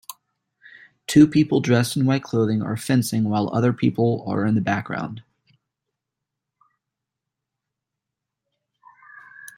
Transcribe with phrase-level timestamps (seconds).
[1.05, 5.21] Two people dressed in white clothing are fencing while other people are in the background.